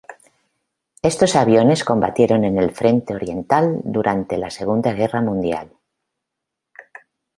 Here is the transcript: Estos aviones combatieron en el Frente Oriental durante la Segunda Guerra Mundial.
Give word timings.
Estos 1.09 1.35
aviones 1.35 1.83
combatieron 1.85 2.43
en 2.43 2.57
el 2.57 2.71
Frente 2.71 3.13
Oriental 3.13 3.81
durante 3.83 4.39
la 4.39 4.49
Segunda 4.49 4.93
Guerra 4.93 5.21
Mundial. 5.21 5.77